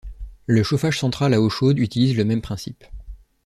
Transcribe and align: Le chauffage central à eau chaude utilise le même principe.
Le 0.47 0.63
chauffage 0.63 0.97
central 0.99 1.31
à 1.35 1.39
eau 1.39 1.47
chaude 1.51 1.77
utilise 1.77 2.17
le 2.17 2.25
même 2.25 2.41
principe. 2.41 2.83